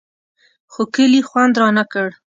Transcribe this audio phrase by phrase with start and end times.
[0.71, 2.07] خو کلي خوند رانه کړ.